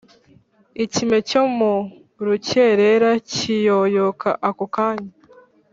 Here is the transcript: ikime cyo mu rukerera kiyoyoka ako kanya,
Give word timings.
ikime 0.83 1.17
cyo 1.29 1.43
mu 1.57 1.73
rukerera 2.25 3.09
kiyoyoka 3.31 4.29
ako 4.49 4.65
kanya, 4.75 5.13